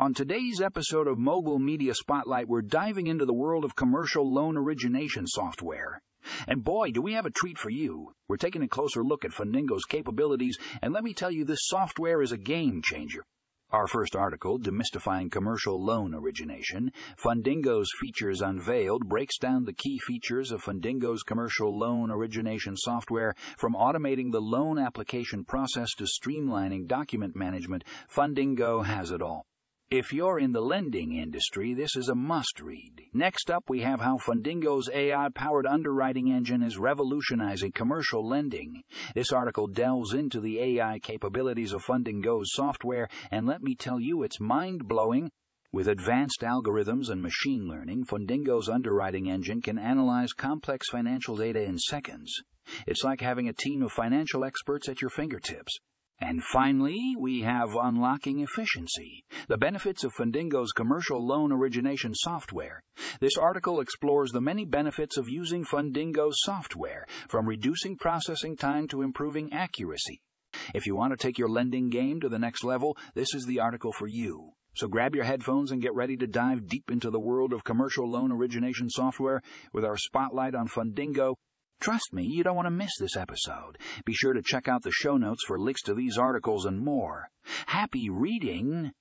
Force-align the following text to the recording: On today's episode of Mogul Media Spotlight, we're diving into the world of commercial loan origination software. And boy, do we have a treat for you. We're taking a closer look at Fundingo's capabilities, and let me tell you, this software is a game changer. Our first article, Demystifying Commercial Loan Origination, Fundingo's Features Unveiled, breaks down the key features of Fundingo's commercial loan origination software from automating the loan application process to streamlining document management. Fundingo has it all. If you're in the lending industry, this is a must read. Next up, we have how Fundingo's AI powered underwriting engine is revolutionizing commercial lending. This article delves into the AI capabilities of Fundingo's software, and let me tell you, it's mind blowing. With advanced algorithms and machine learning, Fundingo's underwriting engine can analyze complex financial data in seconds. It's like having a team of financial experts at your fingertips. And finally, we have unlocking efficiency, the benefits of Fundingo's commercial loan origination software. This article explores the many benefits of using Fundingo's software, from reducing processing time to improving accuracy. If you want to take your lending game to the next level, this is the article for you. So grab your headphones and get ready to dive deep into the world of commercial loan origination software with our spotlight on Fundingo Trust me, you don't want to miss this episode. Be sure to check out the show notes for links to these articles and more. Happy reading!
On 0.00 0.14
today's 0.14 0.62
episode 0.62 1.06
of 1.06 1.18
Mogul 1.18 1.58
Media 1.58 1.94
Spotlight, 1.94 2.48
we're 2.48 2.62
diving 2.62 3.06
into 3.06 3.26
the 3.26 3.34
world 3.34 3.66
of 3.66 3.76
commercial 3.76 4.32
loan 4.32 4.56
origination 4.56 5.26
software. 5.26 6.00
And 6.48 6.64
boy, 6.64 6.90
do 6.90 7.02
we 7.02 7.12
have 7.12 7.26
a 7.26 7.30
treat 7.30 7.58
for 7.58 7.68
you. 7.68 8.14
We're 8.26 8.38
taking 8.38 8.62
a 8.62 8.66
closer 8.66 9.04
look 9.04 9.26
at 9.26 9.32
Fundingo's 9.32 9.84
capabilities, 9.84 10.56
and 10.80 10.94
let 10.94 11.04
me 11.04 11.12
tell 11.12 11.30
you, 11.30 11.44
this 11.44 11.64
software 11.64 12.22
is 12.22 12.32
a 12.32 12.38
game 12.38 12.80
changer. 12.82 13.24
Our 13.72 13.86
first 13.86 14.16
article, 14.16 14.58
Demystifying 14.58 15.30
Commercial 15.30 15.78
Loan 15.84 16.14
Origination, 16.14 16.92
Fundingo's 17.22 17.90
Features 18.00 18.40
Unveiled, 18.40 19.06
breaks 19.06 19.36
down 19.36 19.66
the 19.66 19.74
key 19.74 19.98
features 20.06 20.50
of 20.50 20.64
Fundingo's 20.64 21.22
commercial 21.22 21.78
loan 21.78 22.10
origination 22.10 22.74
software 22.74 23.34
from 23.58 23.74
automating 23.74 24.32
the 24.32 24.40
loan 24.40 24.78
application 24.78 25.44
process 25.44 25.90
to 25.98 26.04
streamlining 26.04 26.86
document 26.86 27.36
management. 27.36 27.84
Fundingo 28.10 28.86
has 28.86 29.10
it 29.10 29.20
all. 29.20 29.44
If 29.90 30.12
you're 30.12 30.38
in 30.38 30.52
the 30.52 30.60
lending 30.60 31.14
industry, 31.14 31.74
this 31.74 31.96
is 31.96 32.08
a 32.08 32.14
must 32.14 32.60
read. 32.60 33.08
Next 33.12 33.50
up, 33.50 33.64
we 33.68 33.80
have 33.80 34.00
how 34.00 34.18
Fundingo's 34.18 34.88
AI 34.94 35.30
powered 35.34 35.66
underwriting 35.66 36.30
engine 36.30 36.62
is 36.62 36.78
revolutionizing 36.78 37.72
commercial 37.72 38.24
lending. 38.24 38.84
This 39.16 39.32
article 39.32 39.66
delves 39.66 40.14
into 40.14 40.38
the 40.38 40.60
AI 40.60 41.00
capabilities 41.00 41.72
of 41.72 41.84
Fundingo's 41.84 42.52
software, 42.52 43.08
and 43.32 43.48
let 43.48 43.64
me 43.64 43.74
tell 43.74 43.98
you, 43.98 44.22
it's 44.22 44.38
mind 44.38 44.86
blowing. 44.86 45.32
With 45.72 45.88
advanced 45.88 46.42
algorithms 46.42 47.10
and 47.10 47.20
machine 47.20 47.66
learning, 47.66 48.04
Fundingo's 48.04 48.68
underwriting 48.68 49.28
engine 49.28 49.60
can 49.60 49.76
analyze 49.76 50.32
complex 50.32 50.88
financial 50.88 51.36
data 51.36 51.64
in 51.64 51.78
seconds. 51.78 52.32
It's 52.86 53.02
like 53.02 53.20
having 53.20 53.48
a 53.48 53.52
team 53.52 53.82
of 53.82 53.90
financial 53.90 54.44
experts 54.44 54.88
at 54.88 55.00
your 55.00 55.10
fingertips. 55.10 55.80
And 56.20 56.42
finally, 56.44 57.14
we 57.18 57.40
have 57.42 57.74
unlocking 57.74 58.40
efficiency, 58.40 59.24
the 59.48 59.56
benefits 59.56 60.04
of 60.04 60.14
Fundingo's 60.14 60.72
commercial 60.72 61.26
loan 61.26 61.50
origination 61.50 62.14
software. 62.14 62.82
This 63.20 63.38
article 63.38 63.80
explores 63.80 64.30
the 64.30 64.40
many 64.40 64.66
benefits 64.66 65.16
of 65.16 65.30
using 65.30 65.64
Fundingo's 65.64 66.36
software, 66.42 67.06
from 67.28 67.46
reducing 67.46 67.96
processing 67.96 68.56
time 68.56 68.86
to 68.88 69.00
improving 69.00 69.52
accuracy. 69.52 70.20
If 70.74 70.86
you 70.86 70.94
want 70.94 71.12
to 71.12 71.16
take 71.16 71.38
your 71.38 71.48
lending 71.48 71.88
game 71.88 72.20
to 72.20 72.28
the 72.28 72.38
next 72.38 72.64
level, 72.64 72.98
this 73.14 73.34
is 73.34 73.46
the 73.46 73.60
article 73.60 73.92
for 73.92 74.06
you. 74.06 74.50
So 74.74 74.88
grab 74.88 75.14
your 75.14 75.24
headphones 75.24 75.72
and 75.72 75.82
get 75.82 75.94
ready 75.94 76.16
to 76.18 76.26
dive 76.26 76.68
deep 76.68 76.90
into 76.90 77.10
the 77.10 77.20
world 77.20 77.52
of 77.52 77.64
commercial 77.64 78.08
loan 78.08 78.30
origination 78.30 78.88
software 78.88 79.42
with 79.72 79.84
our 79.84 79.96
spotlight 79.96 80.54
on 80.54 80.68
Fundingo 80.68 81.34
Trust 81.80 82.12
me, 82.12 82.24
you 82.24 82.44
don't 82.44 82.56
want 82.56 82.66
to 82.66 82.70
miss 82.70 82.92
this 82.98 83.16
episode. 83.16 83.78
Be 84.04 84.12
sure 84.12 84.34
to 84.34 84.42
check 84.42 84.68
out 84.68 84.82
the 84.82 84.92
show 84.92 85.16
notes 85.16 85.44
for 85.46 85.58
links 85.58 85.80
to 85.82 85.94
these 85.94 86.18
articles 86.18 86.66
and 86.66 86.78
more. 86.78 87.30
Happy 87.66 88.10
reading! 88.10 88.92